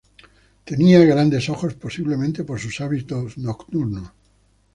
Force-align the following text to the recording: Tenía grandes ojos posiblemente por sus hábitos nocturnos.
Tenía 0.65 1.05
grandes 1.05 1.47
ojos 1.51 1.75
posiblemente 1.75 2.43
por 2.43 2.59
sus 2.59 2.81
hábitos 2.81 3.37
nocturnos. 3.37 4.11